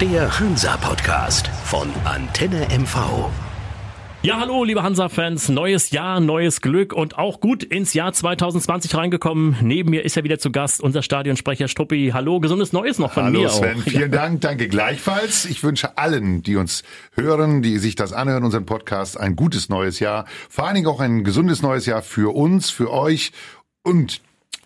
[0.00, 3.28] Der Hansa-Podcast von Antenne MV.
[4.22, 5.50] Ja, hallo, liebe Hansa-Fans.
[5.50, 9.56] Neues Jahr, neues Glück und auch gut ins Jahr 2020 reingekommen.
[9.60, 12.12] Neben mir ist ja wieder zu Gast unser Stadionsprecher Struppi.
[12.14, 13.82] Hallo, gesundes Neues noch von hallo mir Sven, auch.
[13.82, 15.44] vielen Dank, danke gleichfalls.
[15.44, 16.82] Ich wünsche allen, die uns
[17.12, 20.24] hören, die sich das anhören, unseren Podcast, ein gutes neues Jahr.
[20.48, 23.32] Vor allen Dingen auch ein gesundes neues Jahr für uns, für euch
[23.82, 24.22] und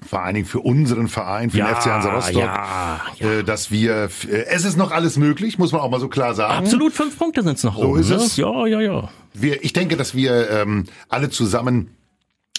[0.06, 3.30] vor allen Dingen für unseren Verein, für Ja, den FC Hansa Rostock, ja, ja.
[3.30, 6.34] Äh, dass wir, äh, es ist noch alles möglich, muss man auch mal so klar
[6.34, 6.64] sagen.
[6.64, 8.00] Absolut fünf Punkte sind's noch oben.
[8.00, 8.16] ist ne?
[8.16, 8.36] es.
[8.36, 9.08] Ja, ja, ja.
[9.32, 11.90] Wir, ich denke, dass wir ähm, alle zusammen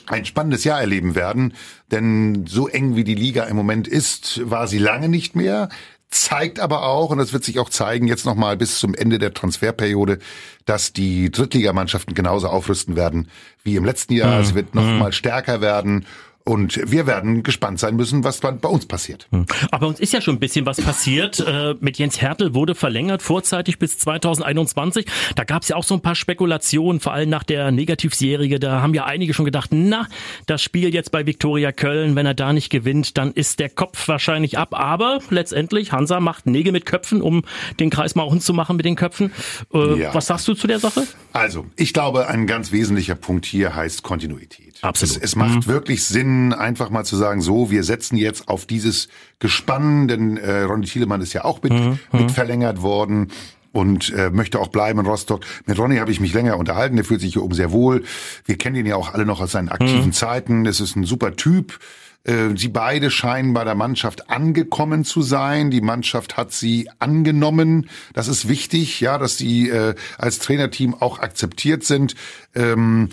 [0.07, 1.53] ein spannendes Jahr erleben werden,
[1.91, 5.69] denn so eng wie die Liga im Moment ist, war sie lange nicht mehr.
[6.09, 9.33] Zeigt aber auch, und das wird sich auch zeigen, jetzt nochmal bis zum Ende der
[9.33, 10.19] Transferperiode,
[10.65, 13.29] dass die Drittligamannschaften genauso aufrüsten werden
[13.63, 14.39] wie im letzten Jahr.
[14.39, 16.05] Es wird nochmal stärker werden.
[16.47, 19.27] Und wir werden gespannt sein müssen, was dann bei uns passiert.
[19.71, 21.39] Aber uns ist ja schon ein bisschen was passiert.
[21.39, 25.07] Äh, mit Jens Hertel wurde verlängert, vorzeitig bis 2021.
[25.35, 28.59] Da gab es ja auch so ein paar Spekulationen, vor allem nach der Negativserie.
[28.59, 30.07] Da haben ja einige schon gedacht, na,
[30.45, 34.07] das Spiel jetzt bei Viktoria Köln, wenn er da nicht gewinnt, dann ist der Kopf
[34.07, 34.77] wahrscheinlich ab.
[34.77, 37.43] Aber letztendlich, Hansa macht Nägel mit Köpfen, um
[37.79, 39.31] den Kreis mal rund zu machen mit den Köpfen.
[39.73, 40.13] Äh, Ja.
[40.13, 41.07] Was sagst du zu der Sache?
[41.33, 44.64] Also, ich glaube, ein ganz wesentlicher Punkt hier heißt Kontinuität.
[44.81, 45.17] Absolut.
[45.17, 49.07] Es, es macht wirklich Sinn, einfach mal zu sagen, so, wir setzen jetzt auf dieses
[49.39, 51.73] Gespann, denn äh, Ronny Thielemann ist ja auch mit,
[52.11, 53.31] mit verlängert worden
[53.75, 55.41] und äh, möchte auch bleiben in Rostock.
[55.65, 58.03] Mit Ronny habe ich mich länger unterhalten, der fühlt sich hier oben sehr wohl.
[58.45, 60.63] Wir kennen ihn ja auch alle noch aus seinen aktiven Zeiten.
[60.63, 61.77] Das ist ein super Typ.
[62.23, 65.71] Äh, Sie beide scheinen bei der Mannschaft angekommen zu sein.
[65.71, 67.89] Die Mannschaft hat sie angenommen.
[68.13, 72.15] Das ist wichtig, ja, dass sie äh, als Trainerteam auch akzeptiert sind.
[72.55, 73.09] Ähm,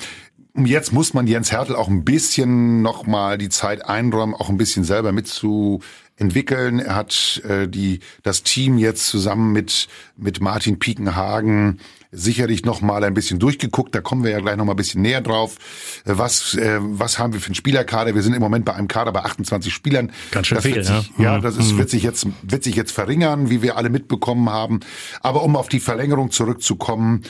[0.55, 4.85] Jetzt muss man Jens Hertel auch ein bisschen nochmal die Zeit einräumen, auch ein bisschen
[4.85, 6.79] selber mitzuentwickeln.
[6.79, 11.81] Er hat äh, die das Team jetzt zusammen mit mit Martin Piekenhagen
[12.11, 13.95] sicherlich noch mal ein bisschen durchgeguckt.
[13.95, 15.57] Da kommen wir ja gleich noch mal ein bisschen näher drauf.
[16.05, 18.15] Äh, Was äh, was haben wir für einen Spielerkader?
[18.15, 20.13] Wir sind im Moment bei einem Kader bei 28 Spielern.
[20.33, 21.25] Ganz schön das viel, wird sich, ja.
[21.25, 21.39] ja.
[21.39, 21.43] Mhm.
[21.43, 24.81] das ist, wird sich jetzt wird sich jetzt verringern, wie wir alle mitbekommen haben.
[25.23, 27.23] Aber um auf die Verlängerung zurückzukommen,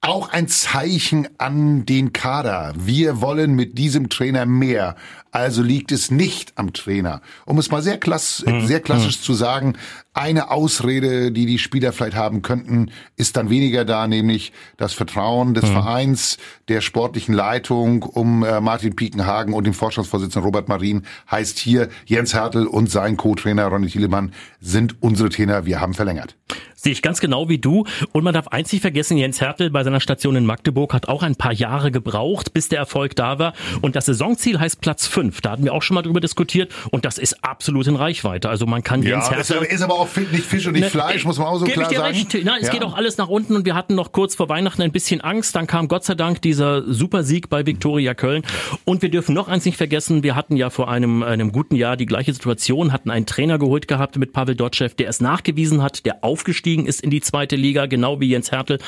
[0.00, 2.72] auch ein Zeichen an den Kader.
[2.76, 4.94] Wir wollen mit diesem Trainer mehr.
[5.30, 7.20] Also liegt es nicht am Trainer.
[7.44, 9.76] Um es mal sehr, klass sehr klassisch zu sagen,
[10.18, 15.54] eine Ausrede, die die Spieler vielleicht haben könnten, ist dann weniger da, nämlich das Vertrauen
[15.54, 21.58] des Vereins, der sportlichen Leitung um äh, Martin Piekenhagen und den Vorstandsvorsitzenden Robert Marin heißt
[21.58, 25.66] hier, Jens Hertel und sein Co-Trainer Ronny Thielemann sind unsere Trainer.
[25.66, 26.36] Wir haben verlängert.
[26.74, 27.84] Sehe ich ganz genau wie du.
[28.12, 31.22] Und man darf eins nicht vergessen, Jens Hertel bei seiner Station in Magdeburg hat auch
[31.22, 33.52] ein paar Jahre gebraucht, bis der Erfolg da war.
[33.82, 35.40] Und das Saisonziel heißt Platz fünf.
[35.40, 36.72] Da hatten wir auch schon mal drüber diskutiert.
[36.92, 38.48] Und das ist absolut in Reichweite.
[38.48, 39.66] Also man kann Jens das Hertel...
[39.66, 42.14] ist aber auch nicht Fisch und nicht Ne, Fleisch, muss man auch so klar sagen.
[42.16, 42.34] recht.
[42.44, 42.72] Nein, es Ja.
[42.74, 45.56] geht auch alles nach unten und wir hatten noch kurz vor Weihnachten ein bisschen Angst.
[45.56, 48.42] Dann kam Gott sei Dank dieser Supersieg bei Viktoria Köln.
[48.84, 50.22] Und wir dürfen noch eins nicht vergessen.
[50.22, 53.88] Wir hatten ja vor einem, einem guten Jahr die gleiche Situation, hatten einen Trainer geholt
[53.88, 57.86] gehabt mit Pavel Dotschew, der es nachgewiesen hat, der aufgestiegen ist in die zweite Liga,
[57.86, 58.78] genau wie Jens Hertel.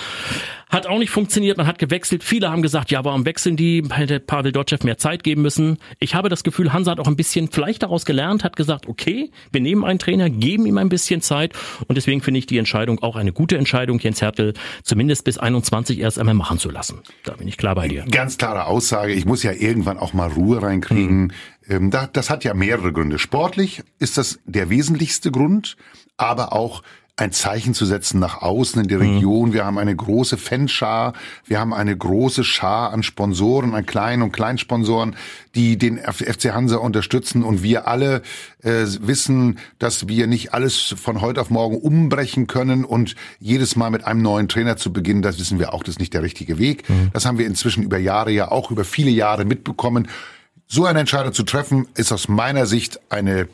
[0.68, 2.22] Hat auch nicht funktioniert, man hat gewechselt.
[2.22, 3.82] Viele haben gesagt, ja, warum wechseln die?
[3.90, 5.78] Hätte Pavel Dotschew mehr Zeit geben müssen.
[5.98, 9.30] Ich habe das Gefühl, Hansa hat auch ein bisschen vielleicht daraus gelernt, hat gesagt, okay,
[9.52, 11.54] wir nehmen einen Trainer, geben ihm ein bisschen Zeit.
[11.86, 15.98] Und deswegen finde ich die Entscheidung auch eine gute Entscheidung, Jens Hertel zumindest bis 21
[15.98, 17.00] erst einmal machen zu lassen.
[17.24, 18.04] Da bin ich klar bei dir.
[18.10, 19.12] Ganz klare Aussage.
[19.12, 21.32] Ich muss ja irgendwann auch mal Ruhe reinkriegen.
[21.68, 23.18] Ähm, da, das hat ja mehrere Gründe.
[23.18, 25.76] Sportlich ist das der wesentlichste Grund,
[26.16, 26.82] aber auch
[27.16, 29.52] ein Zeichen zu setzen nach außen in der Region.
[29.52, 31.12] Wir haben eine große Fanschar,
[31.44, 35.16] wir haben eine große Schar an Sponsoren, an kleinen und Kleinsponsoren,
[35.54, 38.22] die den FC Hansa unterstützen und wir alle
[38.62, 43.90] äh, wissen, dass wir nicht alles von heute auf morgen umbrechen können und jedes Mal
[43.90, 46.58] mit einem neuen Trainer zu beginnen, das wissen wir auch, das ist nicht der richtige
[46.58, 46.84] Weg.
[47.12, 50.08] Das haben wir inzwischen über Jahre ja auch über viele Jahre mitbekommen.
[50.66, 53.48] So eine Entscheidung zu treffen, ist aus meiner Sicht eine,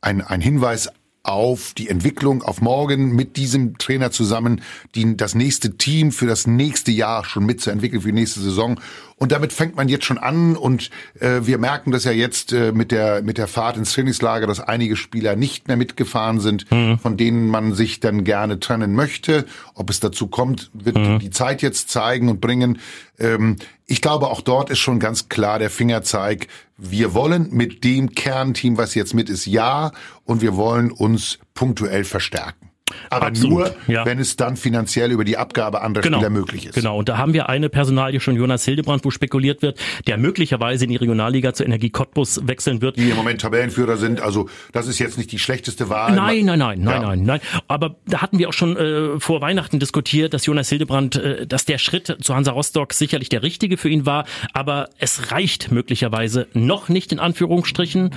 [0.00, 0.90] ein, ein Hinweis
[1.22, 4.60] auf die Entwicklung, auf morgen mit diesem Trainer zusammen,
[4.94, 8.80] die, das nächste Team für das nächste Jahr schon mitzuentwickeln, für die nächste Saison.
[9.22, 10.90] Und damit fängt man jetzt schon an und
[11.20, 14.58] äh, wir merken das ja jetzt äh, mit der mit der Fahrt ins Trainingslager, dass
[14.58, 16.66] einige Spieler nicht mehr mitgefahren sind,
[17.00, 19.46] von denen man sich dann gerne trennen möchte.
[19.74, 22.80] Ob es dazu kommt, wird die Zeit jetzt zeigen und bringen.
[23.16, 26.48] Ähm, ich glaube, auch dort ist schon ganz klar der Fingerzeig.
[26.76, 29.92] Wir wollen mit dem Kernteam, was jetzt mit ist, ja,
[30.24, 32.61] und wir wollen uns punktuell verstärken.
[33.10, 34.04] Aber Absolut, nur, ja.
[34.06, 36.18] wenn es dann finanziell über die Abgabe anderer Genau.
[36.18, 36.74] Spieler möglich ist.
[36.74, 40.84] Genau, und da haben wir eine Personalie schon, Jonas Hildebrand, wo spekuliert wird, der möglicherweise
[40.84, 42.96] in die Regionalliga zur Energie Cottbus wechseln wird.
[42.96, 44.20] Die im Moment Tabellenführer sind.
[44.20, 46.14] Also das ist jetzt nicht die schlechteste Wahl.
[46.14, 47.08] Nein, nein, nein, nein, Ja.
[47.08, 47.40] nein, nein.
[47.68, 51.64] Aber da hatten wir auch schon äh, vor Weihnachten diskutiert, dass Jonas Hildebrand, äh, dass
[51.64, 56.46] der Schritt zu Hansa Rostock sicherlich der richtige für ihn war, aber es reicht möglicherweise
[56.54, 58.10] noch nicht in Anführungsstrichen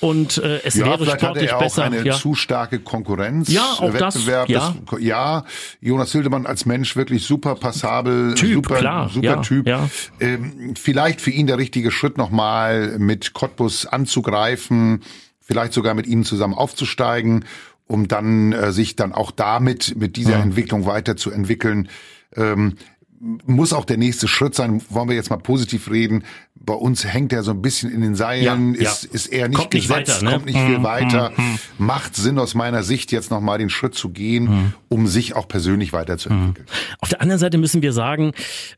[0.00, 1.84] und äh, es Ja, wäre vielleicht hatte sportlich er auch besser.
[1.84, 2.14] eine ja.
[2.14, 3.48] zu starke Konkurrenz.
[3.52, 4.48] Ja, auch äh, das, Wettbewerb.
[4.48, 4.74] ja.
[4.90, 5.44] Das, ja,
[5.80, 9.66] Jonas Hildemann als Mensch wirklich super passabel, Typ, super, klar, super ja, Typ.
[9.66, 9.88] ja.
[10.20, 15.02] Ähm, vielleicht für ihn der richtige Schritt nochmal mit Cottbus anzugreifen,
[15.40, 17.44] vielleicht sogar mit ihnen zusammen aufzusteigen,
[17.86, 21.88] um dann äh, sich dann auch damit mit dieser Entwicklung weiterzuentwickeln.
[22.36, 22.74] Ähm,
[23.20, 24.80] muss auch der nächste Schritt sein.
[24.90, 26.24] Wollen wir jetzt mal positiv reden?
[26.54, 28.90] Bei uns hängt er so ein bisschen in den Seilen, Ja, ja.
[28.90, 30.30] ist, ist er nicht Kommt nicht gesetzt, weiter, ne?
[30.32, 31.32] kommt nicht viel weiter.
[31.78, 35.92] Macht Sinn aus meiner Sicht, jetzt nochmal den Schritt zu gehen, um sich auch persönlich
[35.92, 36.66] weiterzuentwickeln.
[37.00, 38.32] Auf der anderen Seite müssen wir sagen,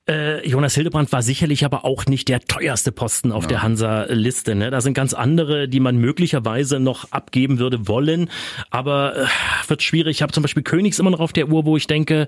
[0.08, 4.54] äh, Jonas Hildebrand war sicherlich aber auch nicht der teuerste Posten auf der Hansa-Liste.
[4.54, 4.70] Ne?
[4.70, 8.30] Da sind ganz andere, die man möglicherweise noch abgeben würde wollen.
[8.70, 9.26] Aber äh,
[9.68, 10.18] wird schwierig.
[10.18, 12.26] Ich habe zum Beispiel Königs immer noch auf der Uhr, wo ich denke,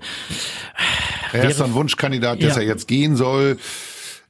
[1.33, 2.61] Er ist ein Wunschkandidat, dass Ja.
[2.61, 3.57] er jetzt gehen soll.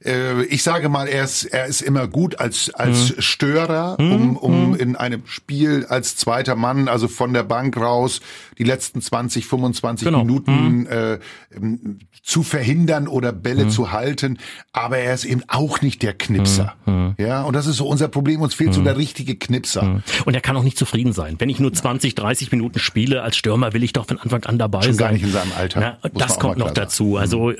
[0.04, 4.74] Äh, Ich sage mal, er ist, er ist immer gut als, als Störer, um, um
[4.74, 8.20] in einem Spiel als zweiter Mann, also von der Bank raus,
[8.58, 10.18] die letzten 20, 25 Genau.
[10.24, 11.18] Minuten äh,
[11.54, 14.38] ähm, zu verhindern oder Bälle zu halten.
[14.72, 16.74] Aber er ist eben auch nicht der Knipser.
[17.18, 18.40] Ja, und das ist so unser Problem.
[18.40, 20.02] Uns fehlt so der richtige Knipser.
[20.24, 21.36] und er kann auch nicht zufrieden sein.
[21.38, 24.58] Wenn ich nur 20, 30 Minuten spiele als Stürmer, will ich doch von Anfang an
[24.58, 25.14] dabei Schon gar sein.
[25.14, 27.16] nicht in seinem Alter, man das kommt noch dazu.
[27.16, 27.56] Also, äh,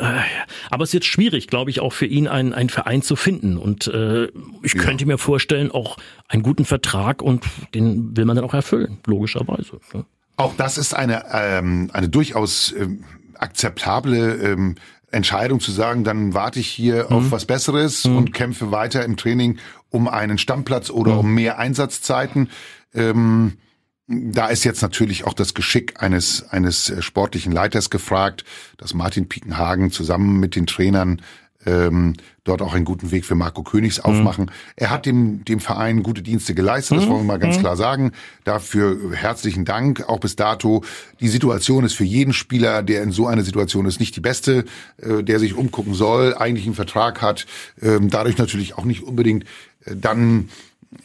[0.71, 3.57] aber es wird schwierig, glaube ich, auch für ihn einen, einen Verein zu finden.
[3.57, 4.29] Und äh,
[4.63, 5.97] ich könnte mir vorstellen, auch
[6.29, 7.45] einen guten Vertrag und
[7.75, 9.81] den will man dann auch erfüllen, logischerweise.
[9.93, 10.05] ne?
[10.37, 13.05] Auch das ist eine, ähm, eine durchaus ähm,
[13.35, 14.75] akzeptable ähm,
[15.11, 19.59] Entscheidung zu sagen, dann warte ich hier auf was Besseres und kämpfe weiter im Training
[19.91, 22.51] um einen Stammplatz oder um mehr Einsatzzeiten.
[22.93, 23.59] Ähm,
[24.07, 28.45] da ist jetzt natürlich auch das Geschick eines, eines äh, sportlichen Leiters gefragt,
[28.77, 31.23] dass Martin Piekenhagen zusammen mit den Trainern
[31.67, 32.15] ähm,
[32.45, 34.51] dort auch einen guten Weg für Marco Königs aufmachen.
[34.77, 38.13] Er hat dem, dem Verein gute Dienste geleistet, das wollen wir mal ganz klar sagen.
[38.45, 40.85] Dafür herzlichen Dank, auch bis dato.
[41.21, 44.65] Die Situation ist für jeden Spieler, der in so einer Situation ist, nicht die beste,
[44.99, 47.47] äh, der sich umgucken soll, eigentlich einen Vertrag hat,
[47.81, 49.45] ähm, dadurch natürlich auch nicht unbedingt
[49.85, 50.51] äh, dann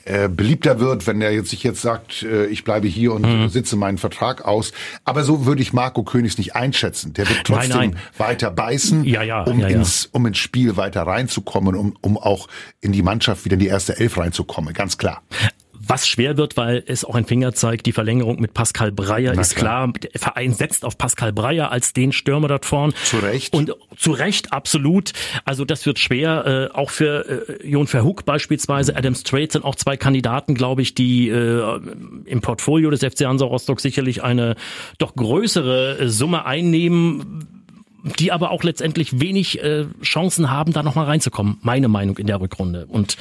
[0.05, 3.49] äh, beliebter wird, wenn er jetzt sich jetzt sagt, äh, ich bleibe hier und Mhm.
[3.49, 4.71] sitze meinen Vertrag aus.
[5.05, 7.13] Aber so würde ich Marco Königs nicht einschätzen.
[7.13, 7.99] Der wird trotzdem Nein, nein.
[8.17, 9.77] weiter beißen, Ja, ja, um, ja, ja.
[9.77, 12.47] ins, um ins Spiel weiter reinzukommen, um, um auch
[12.81, 14.73] in die Mannschaft wieder in die erste Elf reinzukommen.
[14.73, 15.21] Ganz klar.
[15.89, 19.55] Was schwer wird, weil es auch ein Fingerzeig, die Verlängerung mit Pascal Breyer Na ist
[19.55, 19.91] klar.
[19.91, 22.93] Der Verein setzt auf Pascal Breyer als den Stürmer dort vorn.
[23.05, 23.53] Zu Recht.
[23.55, 25.13] Und zu Recht, absolut.
[25.45, 28.95] Also das wird schwer, äh, auch für äh, Jon Verhoek beispielsweise.
[28.95, 31.79] Adam Strait sind auch zwei Kandidaten, glaube ich, die äh,
[32.25, 34.55] im Portfolio des FC Hansa Rostock sicherlich eine
[34.99, 37.58] doch größere äh, Summe einnehmen
[38.03, 41.57] die aber auch letztendlich wenig äh, Chancen haben, da nochmal reinzukommen.
[41.61, 42.85] Meine Meinung in der Rückrunde.
[42.85, 43.17] Und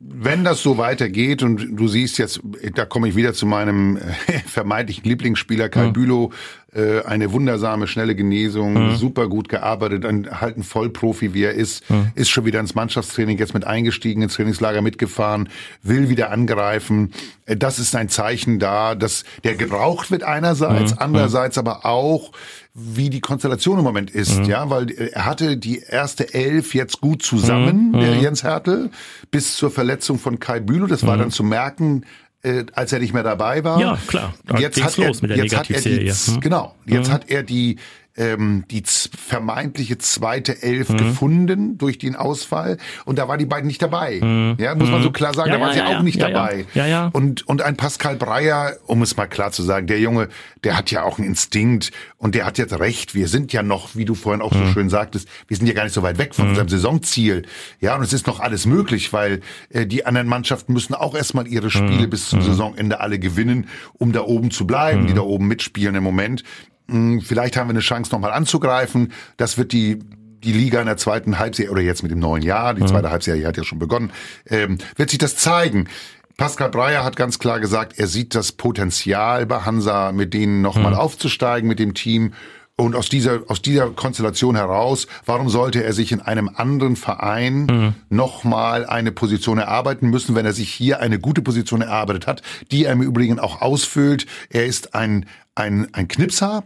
[0.00, 2.40] Wenn das so weitergeht und du siehst jetzt,
[2.74, 4.00] da komme ich wieder zu meinem äh,
[4.46, 6.32] vermeintlichen Lieblingsspieler Kai Bülow,
[6.76, 11.84] äh, eine wundersame, schnelle Genesung, super gut gearbeitet, ein, halt ein Vollprofi, wie er ist,
[12.14, 15.48] ist schon wieder ins Mannschaftstraining jetzt mit eingestiegen, ins Trainingslager mitgefahren,
[15.82, 17.12] will wieder angreifen.
[17.46, 22.32] Äh, Das ist ein Zeichen da, dass der gebraucht wird einerseits, andererseits aber auch,
[22.78, 27.00] wie die Konstellation im Moment ist, ja, weil äh, er hatte die erste Elf jetzt
[27.00, 28.90] gut zusammen, der Jens Hertel,
[29.30, 30.86] bis zur Verletzung von Kai Bülow.
[30.86, 32.04] Das war dann zu merken,
[32.46, 33.80] äh, als er nicht mehr dabei war.
[33.80, 34.34] Ja, klar.
[34.46, 36.74] Da Jetzt hat er, los mit der jetzt hat er die, genau.
[36.86, 37.76] Jetzt hat er die
[38.16, 40.96] ähm, die vermeintliche zweite Elf Hm.
[40.96, 44.20] gefunden durch den Ausfall und da waren die beiden nicht dabei.
[44.58, 45.50] Ja, muss man so klar sagen.
[45.50, 46.66] Ja, da waren ja, sie ja, auch nicht dabei.
[46.74, 47.10] Ja, ja.
[47.12, 50.28] Und und ein Pascal Breyer, um es mal klar zu sagen, der Junge,
[50.64, 53.14] der hat ja auch einen Instinkt und der hat jetzt recht.
[53.14, 55.84] Wir sind ja noch, wie du vorhin auch so schön sagtest, wir sind ja gar
[55.84, 57.42] nicht so weit weg von unserem Saisonziel.
[57.80, 61.46] Ja, und es ist noch alles möglich, weil äh, die anderen Mannschaften müssen auch erstmal
[61.46, 65.46] ihre Spiele bis zum Saisonende alle gewinnen, um da oben zu bleiben, die da oben
[65.48, 66.42] mitspielen im Moment.
[66.88, 69.12] Hm, Vielleicht haben wir eine Chance, nochmal anzugreifen.
[69.36, 69.98] Das wird die
[70.44, 73.46] die Liga in der zweiten Halbserie oder jetzt mit dem neuen Jahr, die zweite Halbserie
[73.46, 74.12] hat ja schon begonnen,
[74.48, 75.88] ähm, wird sich das zeigen.
[76.36, 80.94] Pascal Breyer hat ganz klar gesagt, er sieht das Potenzial bei Hansa, mit denen nochmal
[80.94, 82.34] aufzusteigen mit dem Team.
[82.78, 87.94] Und aus dieser, aus dieser Konstellation heraus, warum sollte er sich in einem anderen Verein
[88.10, 92.84] nochmal eine Position erarbeiten müssen, wenn er sich hier eine gute Position erarbeitet hat, die
[92.84, 94.26] er im Übrigen auch ausfüllt.
[94.50, 95.24] Er ist ein,
[95.56, 96.64] ein, ein Knipser,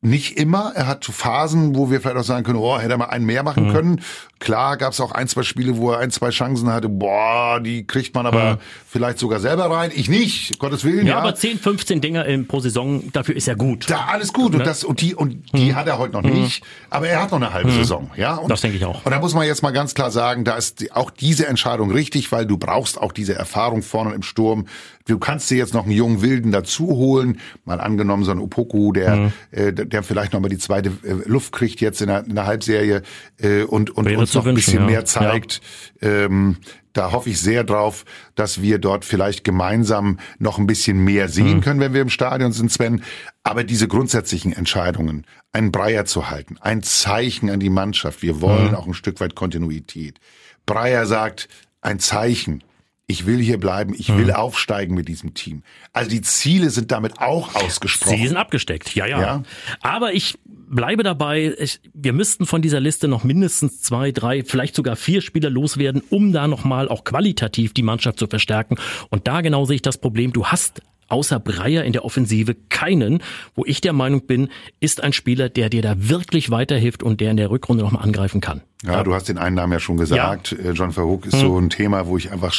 [0.00, 0.72] nicht immer.
[0.76, 3.42] Er hat Phasen, wo wir vielleicht auch sagen können, oh, hätte er mal einen mehr
[3.42, 3.72] machen mhm.
[3.72, 4.00] können.
[4.38, 6.88] Klar gab es auch ein, zwei Spiele, wo er ein, zwei Chancen hatte.
[6.88, 8.58] Boah, die kriegt man aber mhm.
[8.86, 9.90] vielleicht sogar selber rein.
[9.92, 11.06] Ich nicht, Gottes Willen.
[11.06, 11.18] Ja, ja.
[11.18, 13.90] aber 10, 15 Dinger pro Saison, dafür ist er gut.
[13.90, 14.52] Da alles gut.
[14.52, 14.58] Ne?
[14.58, 15.74] Und, das, und die, und die mhm.
[15.74, 16.62] hat er heute noch nicht.
[16.90, 17.76] Aber er hat noch eine halbe mhm.
[17.78, 18.10] Saison.
[18.16, 19.04] Ja, und, das denke ich auch.
[19.04, 22.30] Und da muss man jetzt mal ganz klar sagen, da ist auch diese Entscheidung richtig,
[22.30, 24.66] weil du brauchst auch diese Erfahrung vorne im Sturm.
[25.08, 27.40] Du kannst dir jetzt noch einen jungen Wilden dazu holen.
[27.64, 29.32] Mal angenommen, so ein Opoku, der, mhm.
[29.50, 32.46] äh, der vielleicht noch mal die zweite äh, Luft kriegt jetzt in der, in der
[32.46, 33.02] Halbserie
[33.38, 34.86] äh, und, und uns noch ein bisschen ja.
[34.86, 35.60] mehr zeigt.
[36.00, 36.24] Ja.
[36.26, 36.56] Ähm,
[36.92, 38.04] da hoffe ich sehr drauf,
[38.34, 41.60] dass wir dort vielleicht gemeinsam noch ein bisschen mehr sehen mhm.
[41.60, 43.04] können, wenn wir im Stadion sind, Sven.
[43.44, 48.68] Aber diese grundsätzlichen Entscheidungen, einen Breyer zu halten, ein Zeichen an die Mannschaft, wir wollen
[48.68, 48.74] mhm.
[48.74, 50.18] auch ein Stück weit Kontinuität.
[50.66, 51.48] Breyer sagt,
[51.80, 52.64] ein Zeichen,
[53.10, 54.32] ich will hier bleiben, ich will mhm.
[54.32, 55.62] aufsteigen mit diesem Team.
[55.94, 58.18] Also die Ziele sind damit auch ausgesprochen.
[58.18, 59.20] Sie sind abgesteckt, ja, ja.
[59.20, 59.42] ja?
[59.80, 64.76] Aber ich bleibe dabei, ich, wir müssten von dieser Liste noch mindestens zwei, drei, vielleicht
[64.76, 68.76] sogar vier Spieler loswerden, um da nochmal auch qualitativ die Mannschaft zu verstärken.
[69.08, 70.34] Und da genau sehe ich das Problem.
[70.34, 73.22] Du hast außer Breyer in der Offensive keinen,
[73.54, 74.48] wo ich der Meinung bin,
[74.80, 78.42] ist ein Spieler, der dir da wirklich weiterhilft und der in der Rückrunde nochmal angreifen
[78.42, 78.60] kann.
[78.84, 80.52] Ja, du hast den einen Namen ja schon gesagt.
[80.52, 80.70] Ja.
[80.70, 81.40] Äh, John Verhoek ist hm.
[81.40, 82.54] so ein Thema, wo ich einfach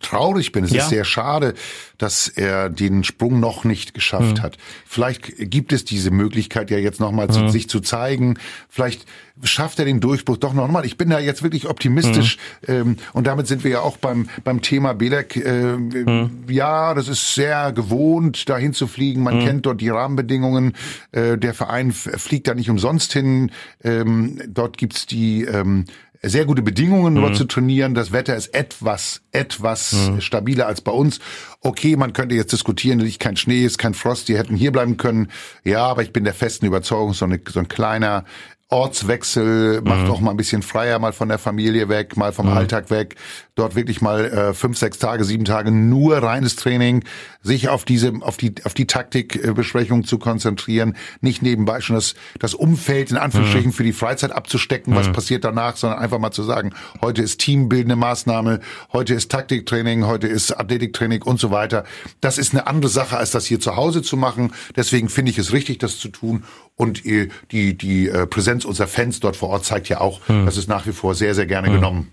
[0.00, 0.64] traurig bin.
[0.64, 0.82] Es ja.
[0.82, 1.54] ist sehr schade,
[1.96, 4.42] dass er den Sprung noch nicht geschafft hm.
[4.42, 4.58] hat.
[4.86, 7.48] Vielleicht gibt es diese Möglichkeit ja jetzt nochmal hm.
[7.48, 8.38] sich zu zeigen.
[8.68, 9.06] Vielleicht
[9.42, 10.84] schafft er den Durchbruch doch nochmal.
[10.84, 12.38] Ich bin da jetzt wirklich optimistisch.
[12.66, 12.74] Hm.
[12.74, 15.36] Ähm, und damit sind wir ja auch beim, beim Thema Belek.
[15.36, 16.44] Äh, hm.
[16.48, 19.22] Ja, das ist sehr gewohnt, dahin zu fliegen.
[19.22, 19.46] Man hm.
[19.46, 20.74] kennt dort die Rahmenbedingungen.
[21.12, 23.50] Äh, der Verein fliegt da nicht umsonst hin.
[23.82, 25.84] Ähm, dort gibt's die äh, ähm,
[26.22, 27.36] sehr gute Bedingungen, dort mhm.
[27.36, 27.94] zu trainieren.
[27.94, 30.20] Das Wetter ist etwas, etwas mhm.
[30.20, 31.18] stabiler als bei uns.
[31.60, 34.96] Okay, man könnte jetzt diskutieren, liegt kein Schnee, ist kein Frost, die hätten hier bleiben
[34.96, 35.28] können.
[35.64, 38.24] Ja, aber ich bin der festen Überzeugung, so, eine, so ein kleiner
[38.72, 40.10] Ortswechsel, macht mhm.
[40.10, 42.56] auch mal ein bisschen freier, mal von der Familie weg, mal vom mhm.
[42.56, 43.16] Alltag weg.
[43.54, 47.04] Dort wirklich mal äh, fünf, sechs Tage, sieben Tage nur reines Training,
[47.42, 52.54] sich auf diese, auf die, auf die Taktikbesprechung zu konzentrieren, nicht nebenbei schon das, das
[52.54, 53.74] Umfeld in Anführungsstrichen mhm.
[53.74, 55.12] für die Freizeit abzustecken, was mhm.
[55.12, 58.60] passiert danach, sondern einfach mal zu sagen, heute ist teambildende Maßnahme,
[58.92, 61.84] heute ist Taktiktraining, heute ist Athletiktraining und so weiter.
[62.22, 64.52] Das ist eine andere Sache, als das hier zu Hause zu machen.
[64.76, 66.44] Deswegen finde ich es richtig, das zu tun.
[66.82, 70.46] Und die, die äh, Präsenz unserer Fans dort vor Ort zeigt ja auch, hm.
[70.46, 71.74] das ist nach wie vor sehr, sehr gerne hm.
[71.74, 72.12] genommen.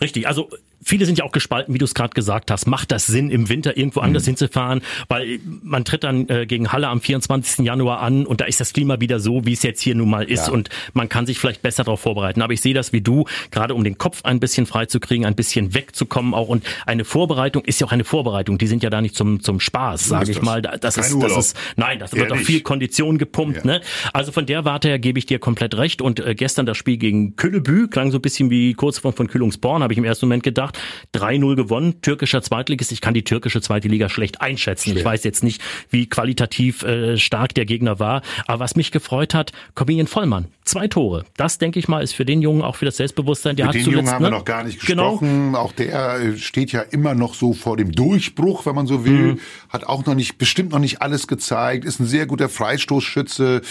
[0.00, 0.50] Richtig, also
[0.82, 2.66] viele sind ja auch gespalten, wie du es gerade gesagt hast.
[2.66, 4.30] Macht das Sinn, im Winter irgendwo anders mhm.
[4.30, 4.82] hinzufahren?
[5.08, 7.64] Weil man tritt dann äh, gegen Halle am 24.
[7.64, 10.24] Januar an und da ist das Klima wieder so, wie es jetzt hier nun mal
[10.24, 10.52] ist ja.
[10.52, 12.42] und man kann sich vielleicht besser darauf vorbereiten.
[12.42, 15.74] Aber ich sehe das wie du, gerade um den Kopf ein bisschen freizukriegen, ein bisschen
[15.74, 18.58] wegzukommen auch und eine Vorbereitung ist ja auch eine Vorbereitung.
[18.58, 20.44] Die sind ja da nicht zum zum Spaß, sage ich das?
[20.44, 20.62] mal.
[20.62, 23.58] Das ist, das ist nein, das wird auch viel Kondition gepumpt.
[23.58, 23.64] Ja.
[23.64, 23.80] Ne?
[24.12, 26.02] Also von der Warte her gebe ich dir komplett recht.
[26.02, 29.28] Und äh, gestern das Spiel gegen Küllebü klang so ein bisschen wie kurz von, von
[29.28, 30.78] Kühlungsborn, habe ich im ersten Moment gedacht gemacht,
[31.14, 32.92] 3-0 gewonnen, türkischer Zweitligist.
[32.92, 34.90] Ich kann die türkische zweite Liga schlecht einschätzen.
[34.90, 34.98] Schwer.
[34.98, 38.22] Ich weiß jetzt nicht, wie qualitativ äh, stark der Gegner war.
[38.46, 41.24] Aber was mich gefreut hat, Corbinian Vollmann, zwei Tore.
[41.36, 43.56] Das, denke ich mal, ist für den Jungen auch für das Selbstbewusstsein.
[43.56, 44.28] Der Mit hat den zuletzt, Jungen haben ne?
[44.28, 45.12] wir noch gar nicht genau.
[45.12, 45.46] gesprochen.
[45.46, 45.58] Genau.
[45.58, 49.34] Auch der äh, steht ja immer noch so vor dem Durchbruch, wenn man so will.
[49.34, 49.40] Mhm.
[49.68, 51.84] Hat auch noch nicht, bestimmt noch nicht alles gezeigt.
[51.84, 53.62] Ist ein sehr guter Freistoßschütze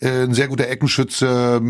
[0.00, 1.60] äh, ein sehr guter Eckenschütze,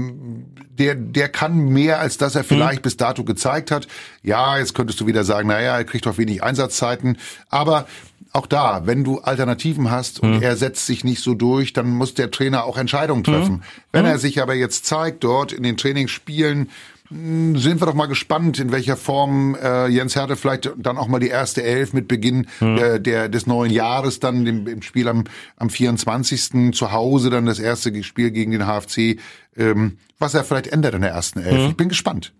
[0.78, 2.82] der, der kann mehr, als dass er vielleicht mhm.
[2.82, 3.88] bis dato gezeigt hat.
[4.22, 7.18] Ja, jetzt könntest du wieder sagen, naja, er kriegt doch wenig Einsatzzeiten,
[7.48, 7.86] aber
[8.32, 10.42] auch da, wenn du Alternativen hast und mhm.
[10.42, 13.54] er setzt sich nicht so durch, dann muss der Trainer auch Entscheidungen treffen.
[13.54, 13.62] Mhm.
[13.92, 16.70] Wenn er sich aber jetzt zeigt, dort in den Trainingsspielen,
[17.10, 21.20] sind wir doch mal gespannt, in welcher Form äh, Jens Hertel vielleicht dann auch mal
[21.20, 22.76] die erste Elf mit Beginn hm.
[22.76, 25.24] äh, der, des neuen Jahres dann im, im Spiel am,
[25.56, 26.74] am 24.
[26.74, 29.18] zu Hause dann das erste Spiel gegen den HFC,
[29.56, 31.62] ähm, was er vielleicht ändert in der ersten Elf.
[31.62, 31.70] Hm.
[31.70, 32.32] Ich bin gespannt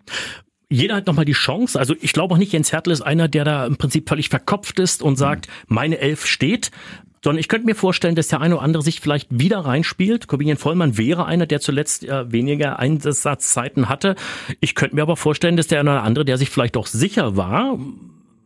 [0.71, 1.79] jeder hat nochmal die Chance.
[1.79, 4.79] Also ich glaube auch nicht, Jens Hertel ist einer, der da im Prinzip völlig verkopft
[4.79, 5.75] ist und sagt, mhm.
[5.75, 6.71] meine Elf steht
[7.29, 10.29] sondern ich könnte mir vorstellen, dass der eine oder andere sich vielleicht wieder reinspielt.
[10.29, 14.17] Corbinian Vollmann wäre einer, der zuletzt äh, weniger Einsatzzeiten hatte.
[14.61, 17.37] Ich könnte mir aber vorstellen, dass der eine oder andere, der sich vielleicht auch sicher
[17.37, 17.79] war,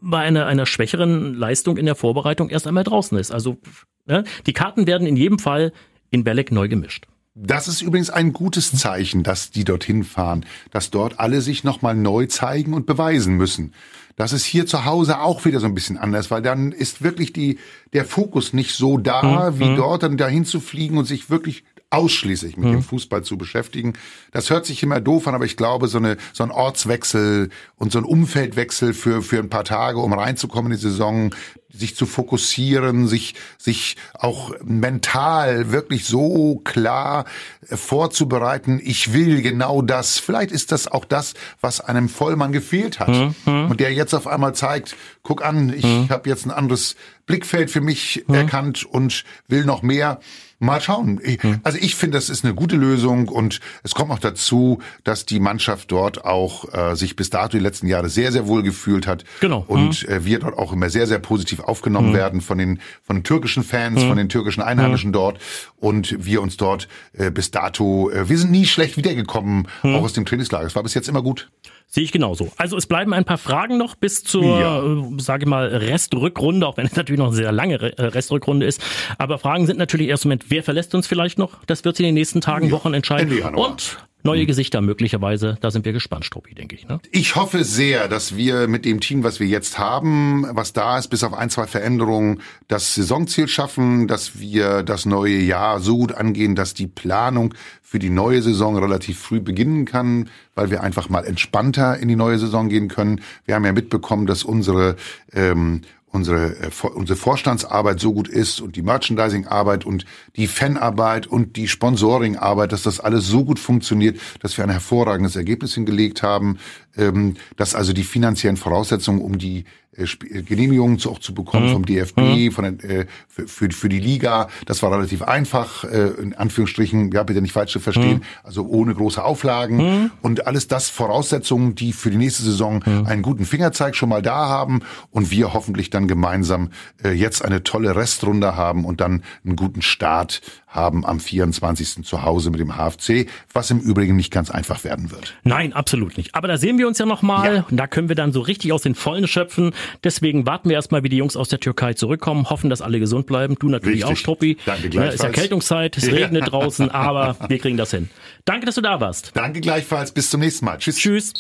[0.01, 3.31] bei einer, einer schwächeren Leistung in der Vorbereitung erst einmal draußen ist.
[3.31, 3.59] Also
[4.07, 5.73] ne, die Karten werden in jedem Fall
[6.11, 7.07] in Belek neu gemischt.
[7.35, 11.95] Das ist übrigens ein gutes Zeichen, dass die dorthin fahren, dass dort alle sich nochmal
[11.95, 13.73] neu zeigen und beweisen müssen.
[14.17, 17.33] Das ist hier zu Hause auch wieder so ein bisschen anders, weil dann ist wirklich
[17.33, 17.59] die,
[17.95, 19.59] der Fokus nicht so da, mhm.
[19.59, 22.73] wie dort dann dahin zu fliegen und sich wirklich ausschließlich mit mhm.
[22.73, 23.95] dem Fußball zu beschäftigen.
[24.33, 27.93] Das hört sich immer doof an, aber ich glaube, so eine so ein Ortswechsel und
[27.93, 31.35] so ein Umfeldwechsel für für ein paar Tage, um reinzukommen in die Saison,
[31.73, 37.25] sich zu fokussieren, sich, sich auch mental wirklich so klar
[37.69, 40.19] äh, vorzubereiten, ich will genau das.
[40.19, 43.09] Vielleicht ist das auch das, was einem Vollmann gefehlt hat.
[43.09, 43.35] Mhm.
[43.47, 43.71] mhm.
[43.71, 46.09] Und der jetzt auf einmal zeigt, guck an, ich mhm.
[46.11, 46.97] habe jetzt ein anderes
[47.27, 48.35] Blickfeld für mich mhm.
[48.35, 50.21] erkannt und will noch mehr.
[50.63, 51.21] Mal schauen.
[51.23, 51.61] Hm.
[51.63, 55.41] Also ich finde, das ist eine gute Lösung und es kommt noch dazu, dass die
[55.41, 59.25] Mannschaft dort auch äh, sich bis dato die letzten Jahre sehr, sehr wohl gefühlt hat.
[59.41, 59.65] Genau.
[59.67, 62.15] Und äh, wir dort auch immer sehr, sehr positiv aufgenommen mhm.
[62.15, 64.09] werden von den, von den türkischen Fans, mhm.
[64.09, 65.15] von den türkischen Einheimischen mhm.
[65.15, 65.39] dort
[65.77, 70.13] und wir uns dort äh, bis dato, äh, wir sind nie schlecht wiedergekommen, auch aus
[70.13, 70.67] dem Trainingslager.
[70.67, 71.51] Es war bis jetzt immer gut.
[71.95, 72.51] Sehe ich genauso.
[72.57, 74.83] Also es bleiben ein paar Fragen noch bis zur, ja.
[74.83, 78.65] äh, sage ich mal, Restrückrunde, auch wenn es natürlich noch eine sehr lange äh, Restrückrunde
[78.65, 78.83] ist.
[79.19, 81.63] Aber Fragen sind natürlich erst im Moment, wer verlässt uns vielleicht noch?
[81.67, 82.73] Das wird sich in den nächsten Tagen, ja.
[82.73, 83.39] Wochen entscheiden.
[83.55, 85.57] Und neue Gesichter möglicherweise.
[85.61, 86.89] Da sind wir gespannt, Struppi, denke ich.
[86.89, 87.01] Ne?
[87.11, 91.09] Ich hoffe sehr, dass wir mit dem Team, was wir jetzt haben, was da ist,
[91.09, 96.13] bis auf ein, zwei Veränderungen, das Saisonziel schaffen, dass wir das neue Jahr so gut
[96.13, 101.09] angehen, dass die Planung für die neue Saison relativ früh beginnen kann, weil wir einfach
[101.09, 103.21] mal entspannter in die neue Saison gehen können.
[103.45, 104.97] Wir haben ja mitbekommen, dass unsere
[105.33, 110.05] ähm, unsere, äh, unsere Vorstandsarbeit so gut ist und die Merchandising-Arbeit und
[110.37, 115.37] die Fanarbeit und die Sponsoring-Arbeit, dass das alles so gut funktioniert, dass wir ein hervorragendes
[115.37, 116.59] Ergebnis hingelegt haben,
[116.97, 121.73] ähm, dass also die finanziellen Voraussetzungen, um die Genehmigungen zu, auch zu bekommen mhm.
[121.73, 122.53] vom DFB, mhm.
[122.53, 124.49] von den, äh, für, für, die Liga.
[124.65, 128.23] Das war relativ einfach, äh, in Anführungsstrichen, ja bitte nicht falsch zu verstehen, mhm.
[128.43, 129.77] also ohne große Auflagen.
[129.77, 130.11] Mhm.
[130.23, 133.07] Und alles das Voraussetzungen, die für die nächste Saison mhm.
[133.07, 134.81] einen guten Fingerzeig schon mal da haben
[135.11, 136.71] und wir hoffentlich dann gemeinsam
[137.05, 140.41] äh, jetzt eine tolle Restrunde haben und dann einen guten Start
[140.73, 142.03] haben am 24.
[142.05, 145.35] zu Hause mit dem HFC, was im Übrigen nicht ganz einfach werden wird.
[145.45, 146.35] Nein, absolut nicht.
[146.35, 147.57] Aber da sehen wir uns ja nochmal.
[147.57, 147.67] Ja.
[147.71, 149.73] Da können wir dann so richtig aus den Vollen schöpfen.
[150.05, 153.27] Deswegen warten wir erstmal, wie die Jungs aus der Türkei zurückkommen, hoffen, dass alle gesund
[153.27, 153.57] bleiben.
[153.59, 154.13] Du natürlich Richtig.
[154.13, 154.57] auch, Struppi.
[154.65, 155.21] Danke gleichfalls.
[155.21, 158.11] Ja, ist Erkältungszeit, es regnet draußen, aber wir kriegen das hin.
[158.45, 159.33] Danke, dass du da warst.
[159.35, 160.13] Danke gleichfalls.
[160.13, 160.79] Bis zum nächsten Mal.
[160.79, 160.97] Tschüss.
[160.97, 161.33] Tschüss.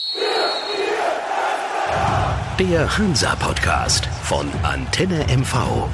[2.59, 5.89] Der Hansa Podcast von Antenne MV.